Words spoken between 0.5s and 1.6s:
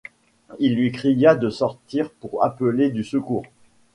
Il lui cria de